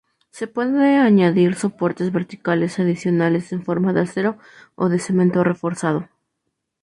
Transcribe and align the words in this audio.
Se 0.31 0.47
pueden 0.47 0.77
añadir 0.77 1.53
soportes 1.53 2.11
verticales 2.11 2.79
adicionales 2.79 3.51
en 3.51 3.63
forma 3.63 3.93
de 3.93 4.01
acero 4.01 4.39
o 4.73 4.89
de 4.89 4.97
cemento 4.97 5.43
reforzado. 5.43 6.09